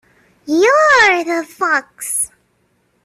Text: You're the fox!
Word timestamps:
You're 0.47 1.23
the 1.27 1.45
fox! 1.47 2.31